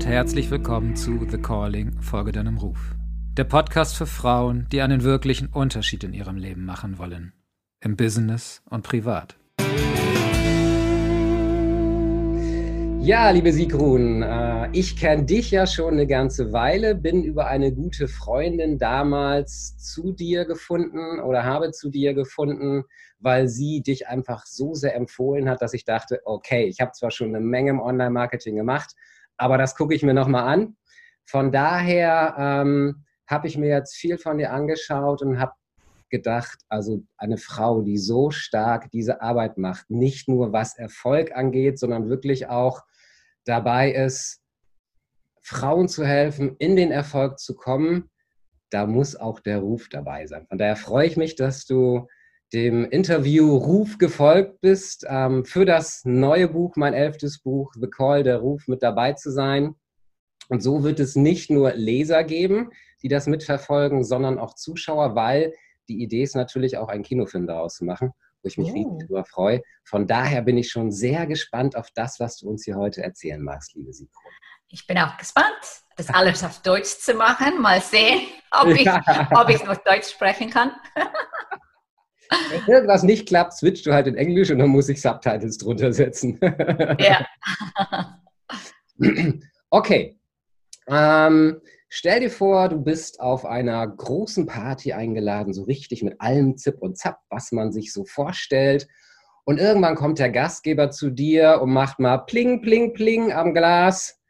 [0.00, 2.78] und herzlich willkommen zu The Calling, Folge deinem Ruf.
[3.36, 7.34] Der Podcast für Frauen, die einen wirklichen Unterschied in ihrem Leben machen wollen.
[7.84, 9.36] Im Business und privat.
[13.02, 17.70] Ja, liebe Sigrun, äh, ich kenne dich ja schon eine ganze Weile, bin über eine
[17.70, 22.84] gute Freundin damals zu dir gefunden oder habe zu dir gefunden,
[23.18, 27.10] weil sie dich einfach so sehr empfohlen hat, dass ich dachte, okay, ich habe zwar
[27.10, 28.94] schon eine Menge im Online-Marketing gemacht,
[29.40, 30.76] aber das gucke ich mir nochmal an.
[31.24, 35.52] Von daher ähm, habe ich mir jetzt viel von dir angeschaut und habe
[36.10, 41.78] gedacht, also eine Frau, die so stark diese Arbeit macht, nicht nur was Erfolg angeht,
[41.78, 42.82] sondern wirklich auch
[43.46, 44.42] dabei ist,
[45.40, 48.10] Frauen zu helfen, in den Erfolg zu kommen,
[48.68, 50.46] da muss auch der Ruf dabei sein.
[50.48, 52.08] Von daher freue ich mich, dass du
[52.52, 58.22] dem Interview Ruf gefolgt bist, ähm, für das neue Buch, mein elftes Buch, The Call,
[58.24, 59.74] der Ruf, mit dabei zu sein.
[60.48, 62.70] Und so wird es nicht nur Leser geben,
[63.02, 65.54] die das mitverfolgen, sondern auch Zuschauer, weil
[65.88, 68.74] die Idee ist natürlich auch einen Kinofilm daraus zu machen, wo ich mich oh.
[68.74, 69.62] riesig darüber freue.
[69.84, 73.42] Von daher bin ich schon sehr gespannt auf das, was du uns hier heute erzählen
[73.42, 74.12] magst, liebe Sigrid.
[74.68, 75.60] Ich bin auch gespannt,
[75.96, 77.60] das alles auf Deutsch zu machen.
[77.60, 80.72] Mal sehen, ob ich, ob ich noch Deutsch sprechen kann.
[82.50, 85.92] Wenn irgendwas nicht klappt, switcht du halt in Englisch und dann muss ich Subtitles drunter
[85.92, 86.38] setzen.
[86.98, 87.26] ja.
[89.70, 90.16] okay.
[90.86, 96.56] Ähm, stell dir vor, du bist auf einer großen Party eingeladen, so richtig mit allem
[96.56, 98.86] Zip und Zap, was man sich so vorstellt.
[99.44, 104.20] Und irgendwann kommt der Gastgeber zu dir und macht mal Pling, Pling, Pling am Glas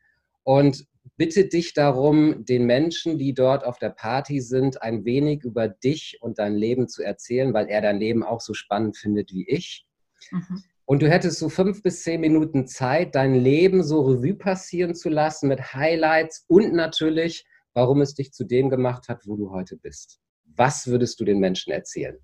[0.45, 0.87] und
[1.21, 6.17] bitte dich darum, den Menschen, die dort auf der Party sind, ein wenig über dich
[6.23, 9.87] und dein Leben zu erzählen, weil er dein Leben auch so spannend findet wie ich.
[10.31, 10.65] Mhm.
[10.87, 15.11] Und du hättest so fünf bis zehn Minuten Zeit, dein Leben so Revue passieren zu
[15.11, 17.45] lassen mit Highlights und natürlich,
[17.75, 20.21] warum es dich zu dem gemacht hat, wo du heute bist.
[20.47, 22.17] Was würdest du den Menschen erzählen?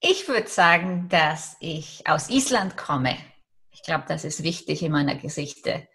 [0.00, 3.18] Ich würde sagen, dass ich aus Island komme.
[3.70, 5.86] Ich glaube, das ist wichtig in meiner Geschichte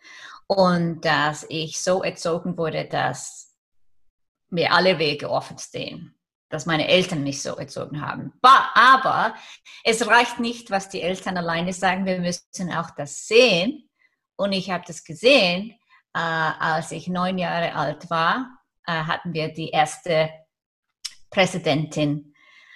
[0.48, 3.56] und dass ich so erzogen wurde, dass
[4.50, 6.16] mir alle Wege offen stehen,
[6.50, 8.34] dass meine Eltern mich so erzogen haben.
[8.42, 9.36] Aber
[9.84, 13.90] es reicht nicht, was die Eltern alleine sagen, wir müssen auch das sehen.
[14.36, 15.72] Und ich habe das gesehen,
[16.14, 20.30] äh, als ich neun Jahre alt war, äh, hatten wir die erste
[21.30, 22.36] Präsidentin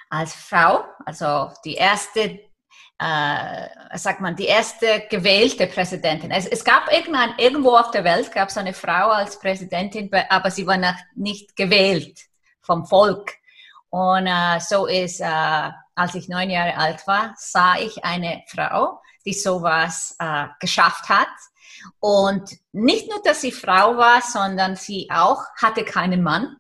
[0.09, 2.46] als Frau, also die erste
[2.99, 6.31] äh, sagt man, die erste gewählte Präsidentin.
[6.31, 10.49] Es, es gab irgendein, irgendwo auf der Welt gab es eine Frau als Präsidentin, aber
[10.49, 12.19] sie war noch nicht gewählt
[12.61, 13.33] vom Volk.
[13.89, 19.01] Und äh, so ist, äh, als ich neun Jahre alt war, sah ich eine Frau,
[19.25, 21.27] die sowas äh, geschafft hat.
[21.99, 26.57] Und nicht nur, dass sie Frau war, sondern sie auch hatte keinen Mann,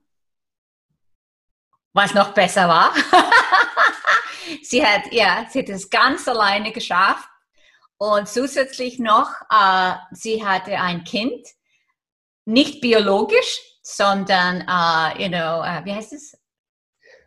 [1.93, 2.93] was noch besser war.
[4.61, 7.27] sie hat, ja, sie hat es ganz alleine geschafft.
[7.97, 11.47] Und zusätzlich noch, äh, sie hatte ein Kind,
[12.45, 16.37] nicht biologisch, sondern, uh, you know, uh, wie heißt es?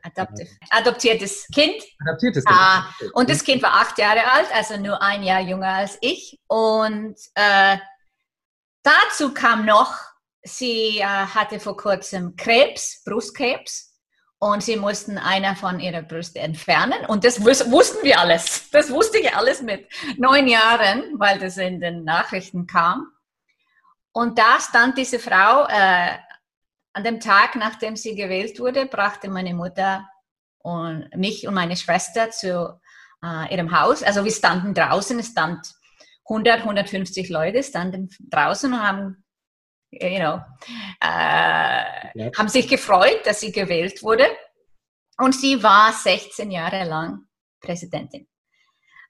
[0.03, 0.49] Adoptive.
[0.71, 1.83] Adoptiertes Kind.
[2.07, 2.59] Adoptiertes Kind.
[2.59, 6.39] Uh, und das Kind war acht Jahre alt, also nur ein Jahr jünger als ich.
[6.47, 7.77] Und äh,
[8.83, 9.95] dazu kam noch,
[10.43, 13.90] sie äh, hatte vor kurzem Krebs, Brustkrebs
[14.41, 17.05] und sie mussten einer von ihrer Brüste entfernen.
[17.07, 18.71] Und das wussten wir alles.
[18.71, 19.87] Das wusste ich alles mit
[20.17, 23.07] neun Jahren, weil das in den Nachrichten kam.
[24.13, 26.17] Und da stand diese Frau, äh,
[26.93, 30.09] an dem Tag, nachdem sie gewählt wurde, brachte meine Mutter
[30.59, 32.81] und mich und meine Schwester zu
[33.23, 34.03] äh, ihrem Haus.
[34.03, 35.75] Also wir standen draußen, es stand
[36.25, 39.25] 100, 150 Leute standen draußen und haben
[39.91, 40.41] you know,
[41.01, 42.31] äh, ja.
[42.37, 44.27] haben sich gefreut, dass sie gewählt wurde.
[45.19, 47.27] Und sie war 16 Jahre lang
[47.61, 48.27] Präsidentin.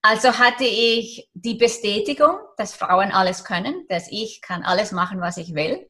[0.03, 5.37] Also hatte ich die Bestätigung, dass Frauen alles können, dass ich kann alles machen, was
[5.37, 5.88] ich will.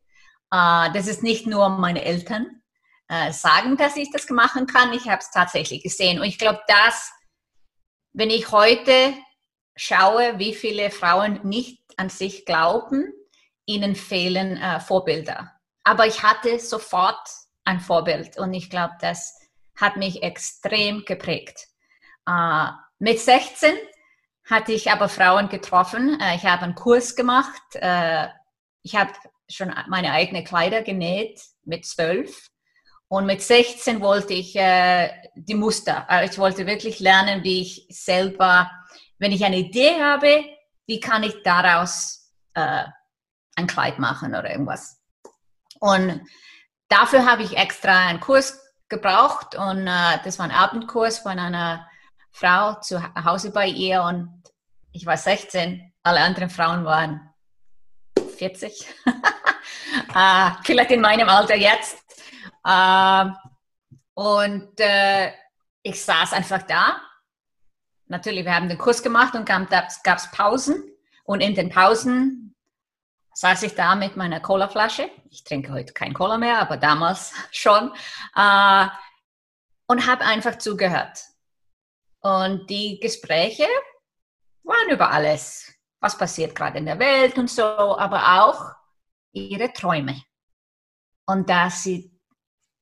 [0.52, 2.62] Äh, das ist nicht nur meine Eltern
[3.08, 4.92] äh, sagen, dass ich das machen kann.
[4.92, 6.18] Ich habe es tatsächlich gesehen.
[6.18, 7.12] Und ich glaube, dass,
[8.12, 9.14] wenn ich heute
[9.76, 13.12] schaue, wie viele Frauen nicht an sich glauben,
[13.70, 15.52] ihnen fehlen äh, Vorbilder.
[15.84, 17.20] Aber ich hatte sofort
[17.64, 19.38] ein Vorbild und ich glaube, das
[19.76, 21.68] hat mich extrem geprägt.
[22.26, 22.66] Äh,
[22.98, 23.72] mit 16
[24.48, 26.20] hatte ich aber Frauen getroffen.
[26.20, 27.62] Äh, ich habe einen Kurs gemacht.
[27.74, 28.28] Äh,
[28.82, 29.12] ich habe
[29.48, 32.48] schon meine eigenen Kleider genäht mit 12.
[33.08, 36.08] Und mit 16 wollte ich äh, die Muster.
[36.08, 38.70] Also ich wollte wirklich lernen, wie ich selber,
[39.18, 40.44] wenn ich eine Idee habe,
[40.86, 42.84] wie kann ich daraus äh,
[43.56, 45.00] ein Kleid machen oder irgendwas.
[45.78, 46.22] Und
[46.88, 51.88] dafür habe ich extra einen Kurs gebraucht und äh, das war ein Abendkurs von einer
[52.32, 54.42] Frau zu Hause bei ihr und
[54.92, 57.32] ich war 16, alle anderen Frauen waren
[58.36, 58.88] 40,
[60.14, 61.98] äh, vielleicht in meinem Alter jetzt.
[62.64, 63.26] Äh,
[64.14, 64.72] und
[65.82, 67.00] ich saß einfach da.
[68.06, 70.82] Natürlich, wir haben den Kurs gemacht und gab es Pausen.
[71.24, 72.49] Und in den Pausen
[73.34, 75.10] saß ich da mit meiner Colaflasche.
[75.30, 77.92] Ich trinke heute kein Cola mehr, aber damals schon.
[78.34, 78.86] Äh,
[79.86, 81.24] und habe einfach zugehört.
[82.20, 83.66] Und die Gespräche
[84.62, 88.72] waren über alles, was passiert gerade in der Welt und so, aber auch
[89.32, 90.22] ihre Träume.
[91.26, 92.16] Und dass sie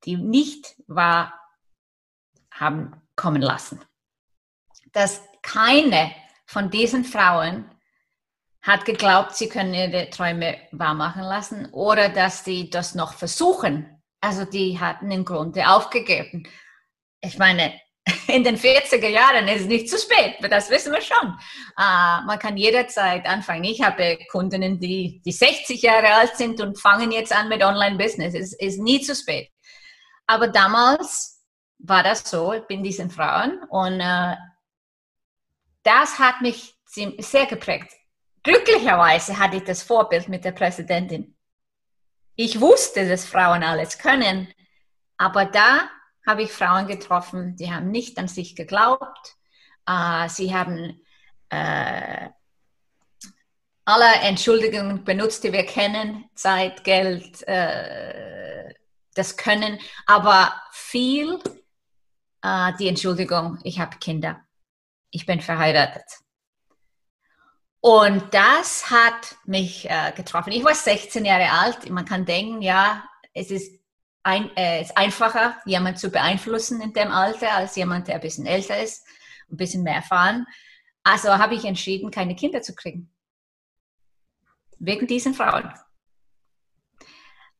[0.05, 1.33] die nicht wahr
[2.51, 3.83] haben kommen lassen.
[4.91, 6.13] Dass keine
[6.45, 7.69] von diesen Frauen
[8.61, 14.01] hat geglaubt, sie können ihre Träume wahrmachen lassen oder dass sie das noch versuchen.
[14.21, 16.47] Also die hatten im Grunde aufgegeben.
[17.21, 17.79] Ich meine,
[18.27, 21.37] in den 40er Jahren ist es nicht zu spät, das wissen wir schon.
[21.77, 23.63] Uh, man kann jederzeit anfangen.
[23.63, 28.33] Ich habe Kundinnen, die, die 60 Jahre alt sind und fangen jetzt an mit Online-Business.
[28.35, 29.49] Es ist nie zu spät.
[30.27, 31.41] Aber damals
[31.79, 34.35] war das so, ich bin diesen Frauen und uh,
[35.83, 37.93] das hat mich sehr geprägt.
[38.43, 41.35] Glücklicherweise hatte ich das Vorbild mit der Präsidentin.
[42.35, 44.47] Ich wusste, dass Frauen alles können,
[45.17, 45.89] aber da
[46.25, 49.35] habe ich Frauen getroffen, die haben nicht an sich geglaubt.
[49.85, 51.01] Äh, sie haben
[51.49, 52.29] äh,
[53.85, 58.73] alle Entschuldigungen benutzt, die wir kennen, Zeit, Geld, äh,
[59.15, 61.39] das Können, aber viel
[62.79, 64.39] die Entschuldigung, ich habe Kinder,
[65.11, 66.05] ich bin verheiratet.
[67.81, 70.51] Und das hat mich äh, getroffen.
[70.51, 71.89] Ich war 16 Jahre alt.
[71.89, 73.79] Man kann denken, ja, es ist
[74.23, 78.45] ein, äh, ist einfacher, jemanden zu beeinflussen in dem Alter, als jemand, der ein bisschen
[78.45, 79.07] älter ist,
[79.49, 80.45] ein bisschen mehr erfahren.
[81.03, 83.13] Also habe ich entschieden, keine Kinder zu kriegen.
[84.77, 85.73] Wegen diesen Frauen.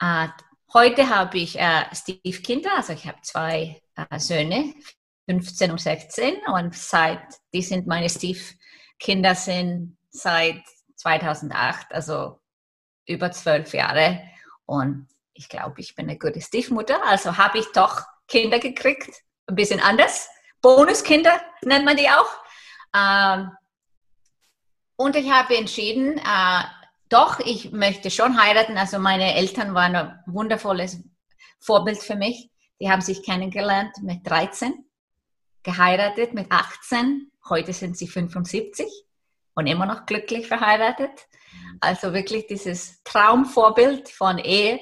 [0.02, 0.28] Äh,
[0.74, 4.74] heute habe ich äh, Steve Kinder, also ich habe zwei äh, Söhne,
[5.30, 7.22] 15 und 16 und seit,
[7.54, 10.64] die sind meine Steve-Kinder sind seit
[10.96, 12.40] 2008, also
[13.06, 14.22] über zwölf Jahre
[14.66, 19.10] und ich glaube, ich bin eine gute Stiefmutter, also habe ich doch Kinder gekriegt,
[19.48, 20.30] ein bisschen anders.
[20.62, 22.30] Bonuskinder nennt man die auch.
[22.94, 23.52] Ähm,
[24.98, 26.64] und ich habe entschieden, äh,
[27.08, 28.78] doch, ich möchte schon heiraten.
[28.78, 31.02] Also meine Eltern waren ein wundervolles
[31.60, 32.52] Vorbild für mich.
[32.82, 34.86] Die haben sich kennengelernt mit 13,
[35.64, 37.32] geheiratet mit 18.
[37.50, 39.09] Heute sind sie 75
[39.60, 41.28] und immer noch glücklich verheiratet.
[41.82, 44.80] Also wirklich dieses Traumvorbild von Ehe.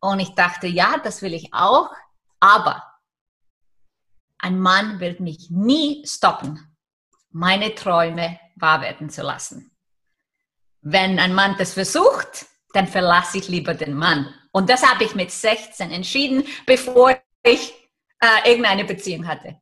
[0.00, 1.90] Und ich dachte, ja, das will ich auch,
[2.40, 2.84] aber
[4.38, 6.76] ein Mann wird mich nie stoppen,
[7.30, 9.76] meine Träume wahr werden zu lassen.
[10.80, 14.32] Wenn ein Mann das versucht, dann verlasse ich lieber den Mann.
[14.52, 17.74] Und das habe ich mit 16 entschieden, bevor ich
[18.20, 19.60] äh, irgendeine Beziehung hatte.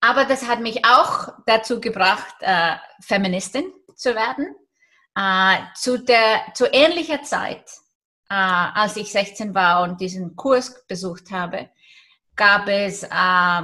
[0.00, 4.54] Aber das hat mich auch dazu gebracht, äh, Feministin zu werden.
[5.16, 7.64] Äh, zu, der, zu ähnlicher Zeit
[8.30, 11.70] äh, als ich 16 war und diesen Kurs besucht habe,
[12.36, 13.62] gab es äh,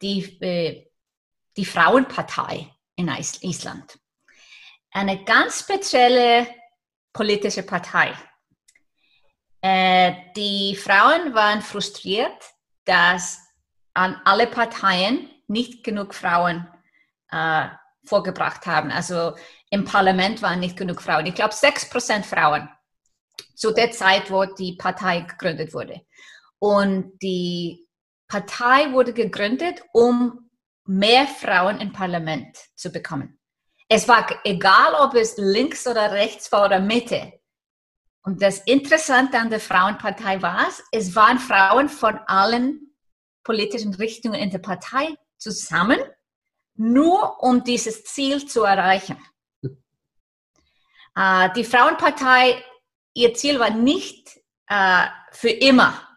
[0.00, 0.86] die, äh,
[1.56, 3.98] die Frauenpartei in Island.
[4.90, 6.46] Eine ganz spezielle
[7.12, 8.12] politische Partei.
[9.60, 12.42] Äh, die Frauen waren frustriert,
[12.84, 13.38] dass
[13.94, 16.68] an alle Parteien nicht genug Frauen
[17.30, 17.68] äh,
[18.04, 18.90] vorgebracht haben.
[18.90, 19.34] Also
[19.70, 21.26] im Parlament waren nicht genug Frauen.
[21.26, 22.68] Ich glaube, 6% Frauen
[23.54, 26.02] zu der Zeit, wo die Partei gegründet wurde.
[26.58, 27.86] Und die
[28.28, 30.50] Partei wurde gegründet, um
[30.84, 33.38] mehr Frauen im Parlament zu bekommen.
[33.88, 37.40] Es war egal, ob es links oder rechts war oder Mitte.
[38.24, 42.91] Und das Interessante an der Frauenpartei war, es waren Frauen von allen
[43.44, 45.98] politischen Richtungen in der Partei zusammen,
[46.74, 49.16] nur um dieses Ziel zu erreichen.
[51.14, 52.62] Äh, die Frauenpartei
[53.14, 56.08] ihr Ziel war nicht äh, für immer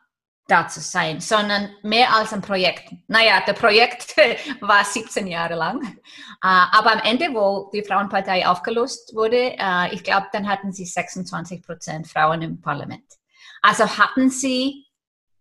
[0.47, 2.93] da zu sein, sondern mehr als ein Projekt.
[3.07, 4.15] Naja, der Projekt
[4.61, 5.81] war 17 Jahre lang.
[5.83, 5.93] Äh,
[6.41, 11.63] aber am Ende, wo die Frauenpartei aufgelöst wurde, äh, ich glaube, dann hatten sie 26
[11.63, 13.05] Prozent Frauen im Parlament.
[13.61, 14.85] Also hatten sie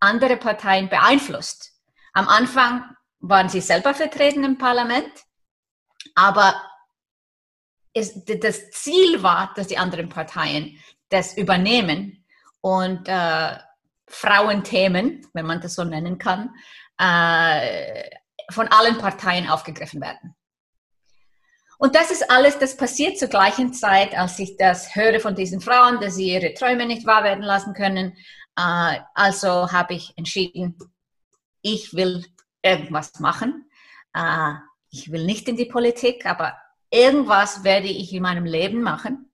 [0.00, 1.73] andere Parteien beeinflusst.
[2.14, 2.84] Am Anfang
[3.18, 5.12] waren sie selber vertreten im Parlament,
[6.14, 6.54] aber
[7.92, 10.78] es, das Ziel war, dass die anderen Parteien
[11.08, 12.24] das übernehmen
[12.60, 13.58] und äh,
[14.08, 16.54] Frauenthemen, wenn man das so nennen kann,
[16.98, 18.08] äh,
[18.50, 20.36] von allen Parteien aufgegriffen werden.
[21.78, 25.60] Und das ist alles, das passiert zur gleichen Zeit, als ich das höre von diesen
[25.60, 28.16] Frauen, dass sie ihre Träume nicht wahr werden lassen können.
[28.56, 30.78] Äh, also habe ich entschieden,
[31.64, 32.24] ich will
[32.62, 33.68] irgendwas machen.
[34.12, 34.54] Äh,
[34.90, 36.56] ich will nicht in die Politik, aber
[36.90, 39.32] irgendwas werde ich in meinem Leben machen,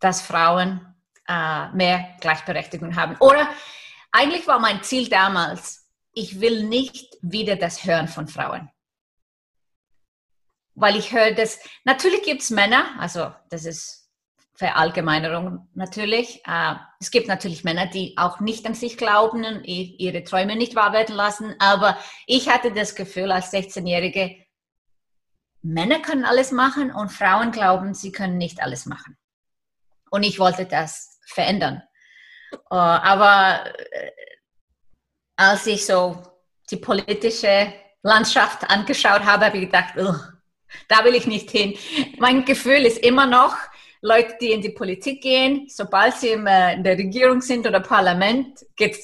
[0.00, 0.94] dass Frauen
[1.26, 3.16] äh, mehr Gleichberechtigung haben.
[3.20, 3.48] Oder
[4.12, 8.70] eigentlich war mein Ziel damals, ich will nicht wieder das hören von Frauen.
[10.74, 14.03] Weil ich höre das, natürlich gibt es Männer, also das ist
[14.56, 16.42] Verallgemeinerung natürlich.
[16.46, 20.76] Äh, es gibt natürlich Männer, die auch nicht an sich glauben und ihre Träume nicht
[20.76, 21.54] wahr werden lassen.
[21.58, 24.36] Aber ich hatte das Gefühl als 16-Jährige,
[25.62, 29.16] Männer können alles machen und Frauen glauben, sie können nicht alles machen.
[30.10, 31.82] Und ich wollte das verändern.
[32.52, 34.10] Äh, aber äh,
[35.36, 36.22] als ich so
[36.70, 39.94] die politische Landschaft angeschaut habe, habe ich gedacht,
[40.88, 41.76] da will ich nicht hin.
[42.18, 43.56] Mein Gefühl ist immer noch,
[44.04, 48.98] Leute, die in die Politik gehen, sobald sie in der Regierung sind oder Parlament, geht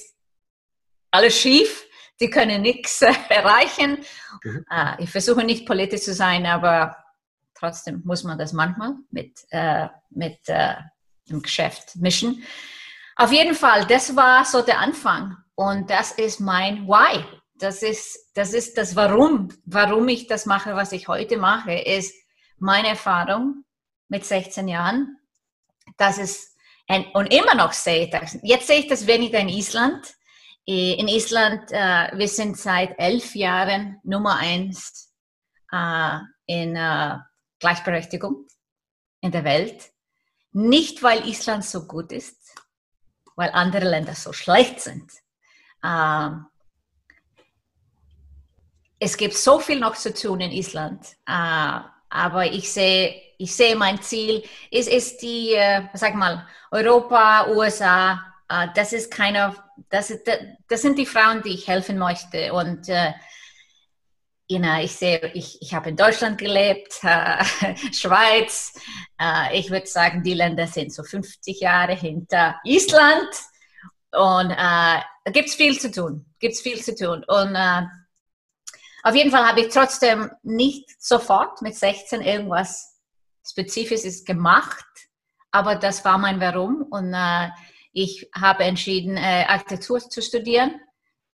[1.09, 1.87] alles schief.
[2.19, 4.05] Die können nichts erreichen.
[4.43, 4.65] Mhm.
[4.69, 6.95] Äh, ich versuche nicht politisch zu sein, aber
[7.55, 10.75] trotzdem muss man das manchmal mit, äh, mit äh,
[11.27, 12.43] dem Geschäft mischen.
[13.15, 15.35] Auf jeden Fall, das war so der Anfang.
[15.55, 17.25] Und das ist mein Why.
[17.55, 22.13] Das ist, das ist das Warum, warum ich das mache, was ich heute mache, ist
[22.59, 23.63] meine Erfahrung
[24.11, 25.17] mit 16 Jahren,
[25.97, 26.53] dass es,
[26.87, 30.05] ein, und immer noch sehe ich das, jetzt sehe ich das weniger in Island.
[30.65, 35.11] In Island, äh, wir sind seit elf Jahren Nummer eins
[35.71, 37.17] äh, in äh,
[37.59, 38.47] Gleichberechtigung
[39.21, 39.91] in der Welt.
[40.51, 42.37] Nicht, weil Island so gut ist,
[43.37, 45.09] weil andere Länder so schlecht sind.
[45.83, 46.47] Ähm,
[48.99, 53.75] es gibt so viel noch zu tun in Island, äh, aber ich sehe, ich sehe
[53.75, 59.55] mein Ziel, es ist die, äh, sag mal, Europa, USA, äh, das ist keine,
[59.89, 60.29] das, ist,
[60.67, 63.13] das sind die Frauen, die ich helfen möchte und äh,
[64.81, 67.41] ich sehe, ich, ich habe in Deutschland gelebt, äh,
[67.93, 68.73] Schweiz.
[69.17, 73.29] Äh, ich würde sagen, die Länder sind so 50 Jahre hinter Island.
[74.11, 76.25] Und äh, gibt es viel zu tun.
[76.39, 77.23] Gibt es viel zu tun.
[77.25, 77.83] Und äh,
[79.03, 82.90] auf jeden Fall habe ich trotzdem nicht sofort mit 16 irgendwas
[83.45, 84.85] Spezifisches gemacht.
[85.51, 86.83] Aber das war mein Warum.
[86.89, 87.49] Und äh,
[87.93, 90.79] ich habe entschieden, äh, Architektur zu studieren.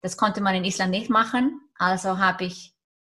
[0.02, 1.60] Das konnte man in Island nicht machen.
[1.76, 2.74] Also habe ich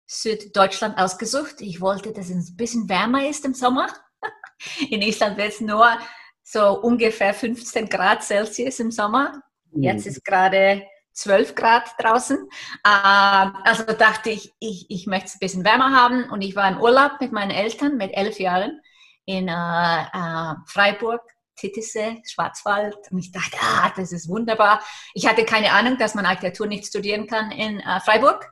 [0.06, 1.56] Süddeutschland ausgesucht.
[1.62, 3.88] Ich wollte, dass es ein bisschen wärmer ist im Sommer.
[4.90, 5.98] In Island wird es nur
[6.44, 9.42] so ungefähr 15 Grad Celsius im Sommer.
[9.72, 12.38] Jetzt ist gerade 12 Grad draußen.
[12.38, 16.30] Ähm, also dachte ich, ich, ich möchte es ein bisschen wärmer haben.
[16.30, 18.82] Und ich war im Urlaub mit meinen Eltern mit elf Jahren
[19.26, 21.22] in äh, äh, Freiburg,
[21.56, 22.98] Titisee, Schwarzwald.
[23.12, 24.82] Und ich dachte, ah, das ist wunderbar.
[25.14, 28.50] Ich hatte keine Ahnung, dass man Architektur nicht studieren kann in äh, Freiburg.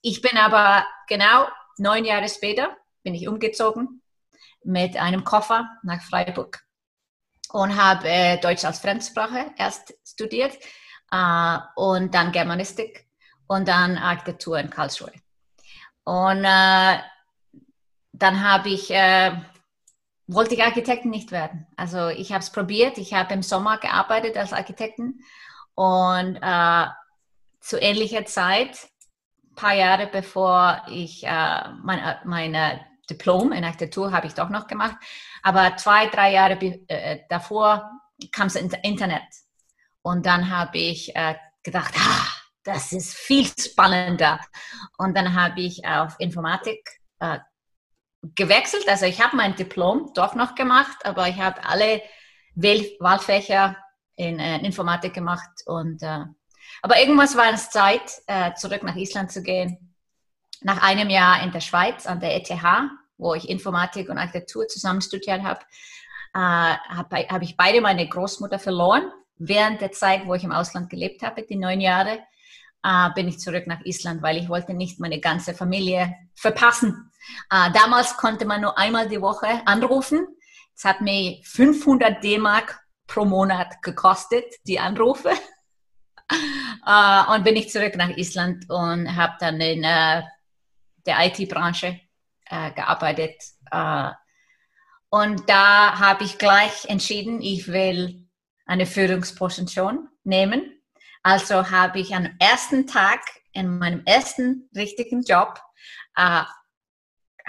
[0.00, 4.02] Ich bin aber genau neun Jahre später bin ich umgezogen
[4.64, 6.60] mit einem Koffer nach Freiburg
[7.50, 10.56] und habe Deutsch als Fremdsprache erst studiert
[11.10, 13.06] äh, und dann Germanistik
[13.46, 15.12] und dann Architektur in Karlsruhe.
[16.04, 16.98] Und äh,
[18.12, 19.32] dann habe ich, äh,
[20.26, 21.66] wollte ich Architekten nicht werden.
[21.76, 25.20] Also ich habe es probiert, ich habe im Sommer gearbeitet als Architekten
[25.74, 26.86] und äh,
[27.60, 28.88] zu ähnlicher Zeit
[29.56, 34.66] paar Jahre bevor ich äh, mein, äh, meine Diplom in Architektur habe ich doch noch
[34.66, 34.96] gemacht.
[35.42, 36.58] Aber zwei, drei Jahre
[37.28, 37.90] davor
[38.32, 39.22] kam das Internet.
[40.06, 41.34] Und dann habe ich äh,
[41.64, 42.28] gedacht, ah,
[42.62, 44.38] das ist viel spannender.
[44.98, 47.40] Und dann habe ich auf Informatik äh,
[48.36, 48.88] gewechselt.
[48.88, 52.02] Also ich habe mein Diplom doch noch gemacht, aber ich habe alle
[52.54, 53.76] Wahlfächer
[54.14, 56.24] in äh, Informatik gemacht und äh,
[56.82, 59.92] aber irgendwas war es Zeit, äh, zurück nach Island zu gehen.
[60.60, 62.52] Nach einem Jahr in der Schweiz an der ETH,
[63.18, 65.62] wo ich Informatik und Architektur zusammen studiert habe,
[66.32, 69.10] äh, habe hab ich beide meine Großmutter verloren.
[69.38, 72.20] Während der Zeit, wo ich im Ausland gelebt habe, die neun Jahre,
[72.82, 77.10] äh, bin ich zurück nach Island, weil ich wollte nicht meine ganze Familie verpassen.
[77.50, 80.26] Äh, damals konnte man nur einmal die Woche anrufen.
[80.74, 85.32] Es hat mir 500 D-Mark pro Monat gekostet, die Anrufe.
[86.84, 90.22] Uh, und bin ich zurück nach Island und habe dann in uh,
[91.06, 92.00] der IT-Branche
[92.46, 93.36] äh, gearbeitet.
[93.70, 94.10] Äh,
[95.08, 98.25] und da habe ich gleich entschieden, ich will
[98.66, 100.82] eine Führungsposition nehmen.
[101.22, 103.20] Also habe ich am ersten Tag
[103.52, 105.58] in meinem ersten richtigen Job
[106.16, 106.42] äh,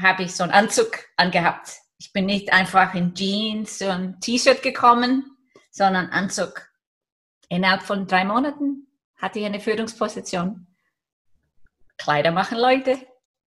[0.01, 1.71] habe ich so einen Anzug angehabt.
[1.97, 5.38] Ich bin nicht einfach in Jeans und T-Shirt gekommen,
[5.71, 6.69] sondern Anzug.
[7.50, 10.67] Innerhalb von drei Monaten hatte ich eine Führungsposition.
[11.97, 13.00] Kleider machen Leute.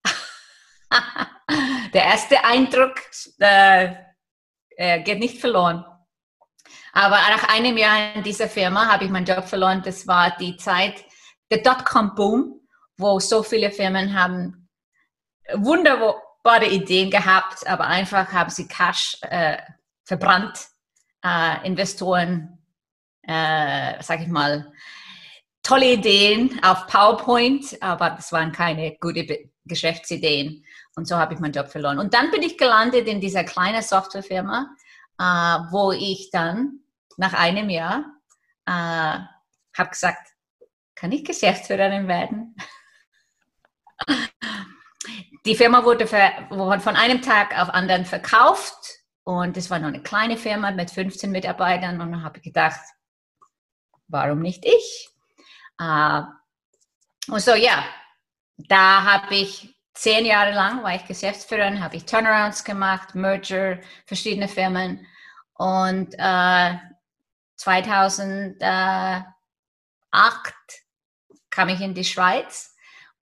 [1.92, 3.00] Der erste Eindruck
[3.38, 3.94] äh,
[4.76, 5.84] äh, geht nicht verloren.
[6.92, 9.82] Aber nach einem Jahr in dieser Firma habe ich meinen Job verloren.
[9.84, 11.04] Das war die Zeit
[11.50, 12.60] der Dotcom-Boom,
[12.96, 14.68] wo so viele Firmen haben
[15.54, 19.58] wunderbare Ideen gehabt, aber einfach haben sie Cash äh,
[20.04, 20.58] verbrannt.
[21.22, 22.58] Äh, Investoren,
[23.22, 24.72] äh, sag ich mal,
[25.62, 30.64] tolle Ideen auf PowerPoint, aber das waren keine guten Geschäftsideen.
[30.96, 31.98] Und so habe ich meinen Job verloren.
[31.98, 34.74] Und dann bin ich gelandet in dieser kleinen Softwarefirma,
[35.22, 36.80] wo ich dann
[37.16, 38.04] nach einem Jahr
[38.66, 39.18] äh,
[39.76, 40.28] habe gesagt,
[40.94, 42.56] kann ich Geschäftsführerin werden?
[45.46, 50.36] Die Firma wurde von einem Tag auf anderen verkauft und es war nur eine kleine
[50.36, 52.80] Firma mit 15 Mitarbeitern und dann habe ich gedacht,
[54.08, 55.08] warum nicht ich?
[55.80, 56.24] Uh,
[57.28, 57.84] und so, ja,
[58.56, 64.48] da habe ich zehn Jahre lang, war ich Geschäftsführerin, habe ich Turnarounds gemacht, Merger, verschiedene
[64.48, 65.06] Firmen.
[65.54, 66.74] Und äh,
[67.56, 68.54] 2008
[71.50, 72.74] kam ich in die Schweiz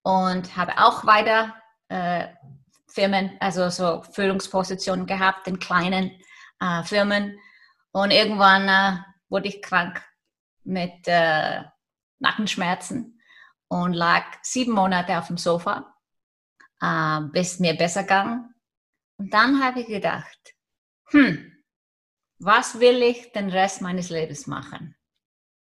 [0.03, 1.55] und habe auch weiter
[1.89, 2.27] äh,
[2.87, 6.11] Firmen, also so Führungspositionen gehabt in kleinen
[6.59, 7.37] äh, Firmen.
[7.91, 8.97] Und irgendwann äh,
[9.29, 10.01] wurde ich krank
[10.63, 11.63] mit äh,
[12.19, 13.19] Nackenschmerzen
[13.67, 15.93] und lag sieben Monate auf dem Sofa,
[16.81, 18.45] äh, bis mir besser ging.
[19.17, 20.55] Und dann habe ich gedacht,
[21.11, 21.63] hm,
[22.39, 24.95] was will ich den Rest meines Lebens machen?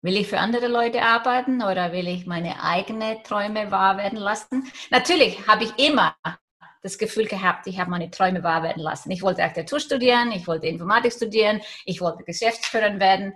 [0.02, 4.72] Will ich für andere Leute arbeiten oder will ich meine eigenen Träume wahr werden lassen?
[4.92, 6.16] Natürlich habe ich immer
[6.82, 9.12] das Gefühl gehabt, ich habe meine Träume wahr werden lassen.
[9.12, 13.34] Ich wollte Architektur studieren, ich wollte Informatik studieren, ich wollte Geschäftsführerin werden,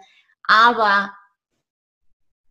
[0.47, 1.13] aber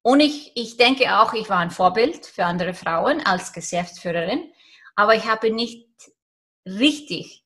[0.03, 4.53] und ich, ich denke auch, ich war ein Vorbild für andere Frauen als Geschäftsführerin,
[4.95, 5.89] aber ich habe nicht
[6.67, 7.45] richtig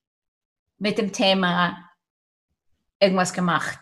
[0.79, 1.91] mit dem Thema
[2.99, 3.81] irgendwas gemacht.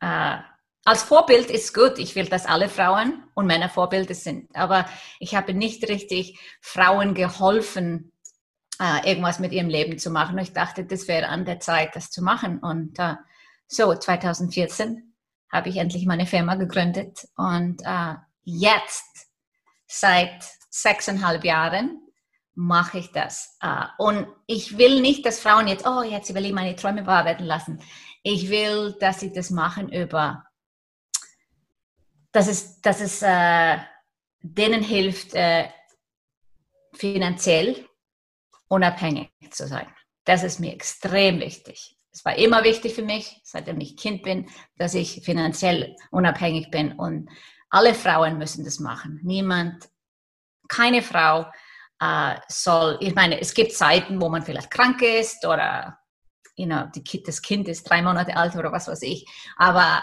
[0.00, 0.38] Äh,
[0.84, 1.98] als Vorbild ist gut.
[1.98, 4.54] Ich will, dass alle Frauen und Männer Vorbilder sind.
[4.54, 4.86] Aber
[5.20, 8.12] ich habe nicht richtig Frauen geholfen,
[8.80, 10.36] äh, irgendwas mit ihrem Leben zu machen.
[10.36, 12.58] Und ich dachte, das wäre an der Zeit, das zu machen.
[12.58, 13.14] Und äh,
[13.68, 15.14] so, 2014
[15.52, 19.28] habe ich endlich meine Firma gegründet und äh, jetzt
[19.86, 22.01] seit sechseinhalb Jahren
[22.54, 23.56] mache ich das.
[23.60, 27.24] Äh, und ich will nicht, dass Frauen jetzt, oh, jetzt will ich meine Träume wahr
[27.24, 27.80] werden lassen.
[28.22, 30.44] Ich will, dass sie das machen über,
[32.32, 33.78] dass es, dass es äh,
[34.42, 35.68] denen hilft, äh,
[36.94, 37.88] finanziell
[38.68, 39.86] unabhängig zu sein.
[40.24, 41.96] Das ist mir extrem wichtig.
[42.12, 46.92] Es war immer wichtig für mich, seitdem ich Kind bin, dass ich finanziell unabhängig bin.
[46.92, 47.30] Und
[47.70, 49.20] alle Frauen müssen das machen.
[49.22, 49.88] Niemand,
[50.68, 51.46] keine Frau
[52.02, 55.98] äh, soll, ich meine, es gibt Zeiten, wo man vielleicht krank ist oder
[56.56, 59.26] you know, die, das Kind ist drei Monate alt oder was weiß ich.
[59.56, 60.02] Aber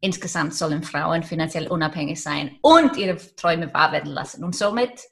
[0.00, 4.44] insgesamt sollen Frauen finanziell unabhängig sein und ihre Träume wahr werden lassen.
[4.44, 5.08] Und somit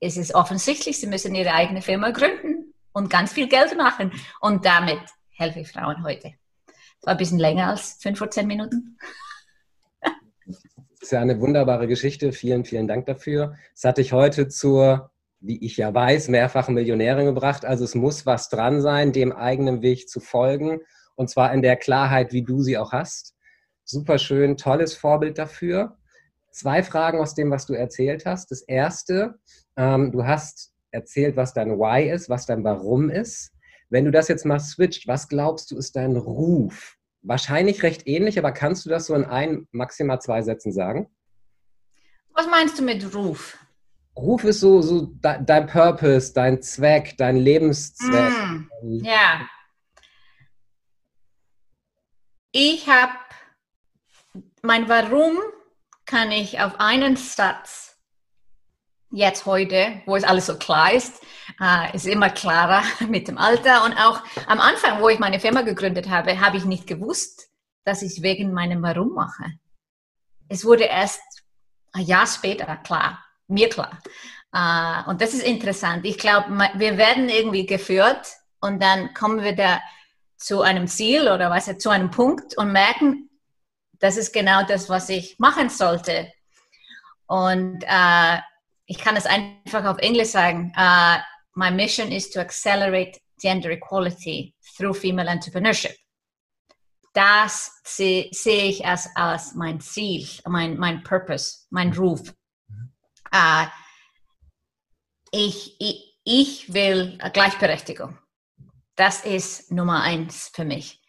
[0.00, 4.12] ist es offensichtlich, sie müssen ihre eigene Firma gründen und ganz viel Geld machen.
[4.40, 6.34] Und damit helfe ich Frauen heute.
[6.66, 8.98] Das war ein bisschen länger als fünf oder zehn Minuten.
[11.02, 12.30] Das ist ja eine wunderbare Geschichte.
[12.30, 13.56] Vielen, vielen Dank dafür.
[13.74, 15.10] Es hat dich heute zur,
[15.40, 17.64] wie ich ja weiß, mehrfachen Millionärin gebracht.
[17.64, 20.78] Also es muss was dran sein, dem eigenen Weg zu folgen.
[21.16, 23.34] Und zwar in der Klarheit, wie du sie auch hast.
[23.82, 25.96] Super schön, tolles Vorbild dafür.
[26.52, 28.52] Zwei Fragen aus dem, was du erzählt hast.
[28.52, 29.40] Das erste,
[29.76, 33.50] ähm, du hast erzählt, was dein Why ist, was dein Warum ist.
[33.90, 36.96] Wenn du das jetzt mal switcht, was glaubst du ist dein Ruf?
[37.22, 41.08] Wahrscheinlich recht ähnlich, aber kannst du das so in ein, maximal zwei Sätzen sagen?
[42.34, 43.58] Was meinst du mit Ruf?
[44.16, 48.32] Ruf ist so, so dein Purpose, dein Zweck, dein Lebenszweck.
[48.82, 49.48] Mm, ja.
[52.50, 53.12] Ich habe
[54.62, 55.38] mein Warum
[56.04, 57.96] kann ich auf einen Satz
[59.10, 61.22] jetzt heute, wo es alles so klar ist,
[61.60, 63.84] äh, ist immer klarer mit dem Alter.
[63.84, 67.48] Und auch am Anfang, wo ich meine Firma gegründet habe, habe ich nicht gewusst,
[67.84, 69.44] dass ich wegen meinem Warum mache.
[70.48, 71.22] Es wurde erst
[71.92, 73.98] ein Jahr später klar, mir klar.
[74.54, 76.04] Uh, und das ist interessant.
[76.04, 78.26] Ich glaube, wir werden irgendwie geführt
[78.60, 79.80] und dann kommen wir da
[80.36, 83.30] zu einem Ziel oder was zu einem Punkt und merken,
[83.98, 86.30] das ist genau das, was ich machen sollte.
[87.26, 88.38] Und uh,
[88.84, 90.74] ich kann es einfach auf Englisch sagen.
[90.76, 91.18] Uh,
[91.54, 95.94] my mission is to accelerate gender equality through female entrepreneurship.
[97.14, 101.98] Das sehe seh ich als, als mein Ziel, mein, mein Purpose, mein mhm.
[101.98, 102.34] Ruf.
[103.34, 103.66] Uh,
[105.30, 108.18] ich, ich, ich will Gleichberechtigung.
[108.96, 111.02] Das ist Nummer eins für mich.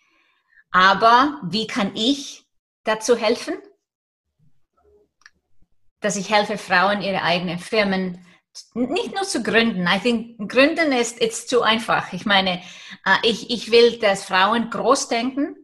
[0.71, 2.45] Aber wie kann ich
[2.83, 3.55] dazu helfen?
[5.99, 8.25] Dass ich helfe Frauen, ihre eigenen Firmen
[8.73, 9.87] nicht nur zu gründen.
[9.87, 12.13] I think gründen ist it's zu einfach.
[12.13, 12.61] Ich meine,
[13.05, 15.55] äh, ich, ich will, dass Frauen groß denken,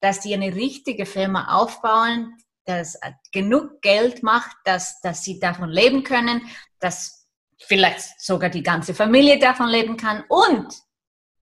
[0.00, 2.98] dass die eine richtige Firma aufbauen, dass
[3.32, 6.42] genug Geld macht, dass, dass sie davon leben können,
[6.80, 7.26] dass
[7.58, 10.74] vielleicht sogar die ganze Familie davon leben kann und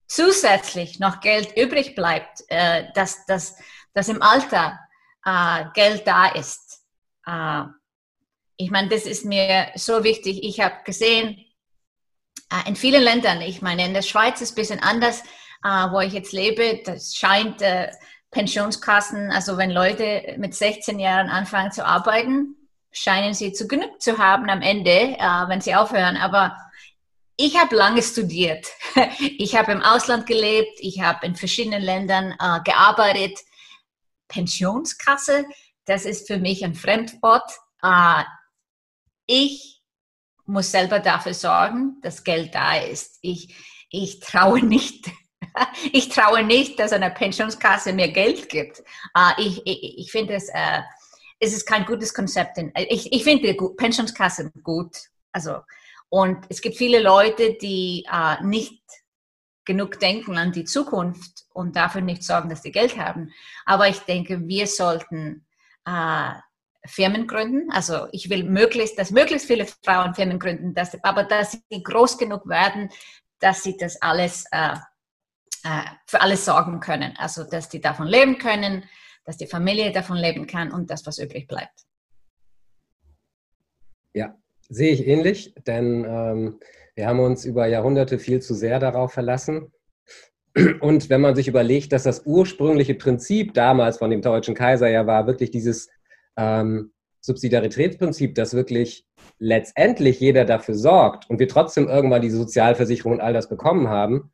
[0.07, 3.55] zusätzlich noch Geld übrig bleibt, äh, dass, dass,
[3.93, 4.79] dass im Alter
[5.25, 6.83] äh, Geld da ist.
[8.58, 10.43] Ich meine, das ist mir so wichtig.
[10.43, 11.46] Ich habe gesehen,
[12.52, 15.22] äh, in vielen Ländern, ich meine, in der Schweiz ist ein bisschen anders,
[15.63, 17.91] äh, wo ich jetzt lebe, das scheint äh,
[18.32, 22.56] Pensionskassen, also wenn Leute mit 16 Jahren anfangen zu arbeiten,
[22.91, 25.15] scheinen sie zu genug zu haben am Ende,
[25.48, 26.17] wenn sie aufhören.
[26.17, 26.58] Aber
[27.38, 28.67] ich habe lange studiert.
[29.20, 33.39] Ich habe im Ausland gelebt, ich habe in verschiedenen Ländern gearbeitet.
[34.28, 35.46] Pensionskasse,
[35.86, 37.50] das ist für mich ein Fremdwort.
[39.28, 39.82] Äh, ich
[40.46, 43.20] muss selber dafür sorgen, dass Geld da ist.
[43.22, 43.54] Ich,
[43.90, 45.12] ich traue nicht,
[45.92, 48.80] ich traue nicht, dass eine Pensionskasse mir Geld gibt.
[49.16, 50.82] Uh, ich, ich, ich finde es, uh,
[51.40, 52.58] es ist kein gutes Konzept.
[52.90, 54.96] Ich, ich finde Pensionskassen gut.
[55.32, 55.60] Also,
[56.10, 58.82] und es gibt viele Leute, die uh, nicht
[59.66, 63.34] genug denken an die Zukunft und dafür nicht sorgen, dass sie Geld haben.
[63.66, 65.46] Aber ich denke, wir sollten
[66.88, 67.71] Firmen gründen.
[67.71, 72.17] Also ich will möglichst, dass möglichst viele Frauen Firmen gründen, dass, aber dass sie groß
[72.17, 72.89] genug werden,
[73.39, 74.76] dass sie das alles äh,
[75.63, 77.15] äh, für alles sorgen können.
[77.17, 78.84] Also dass die davon leben können,
[79.26, 81.86] dass die Familie davon leben kann und das, was übrig bleibt.
[84.13, 84.36] Ja,
[84.69, 86.60] sehe ich ähnlich, denn ähm,
[86.95, 89.71] wir haben uns über Jahrhunderte viel zu sehr darauf verlassen.
[90.80, 95.06] Und wenn man sich überlegt, dass das ursprüngliche Prinzip damals von dem deutschen Kaiser ja
[95.06, 95.89] war, wirklich dieses
[96.38, 99.06] ähm, Subsidiaritätsprinzip, dass wirklich
[99.39, 104.32] letztendlich jeder dafür sorgt und wir trotzdem irgendwann die Sozialversicherung und all das bekommen haben,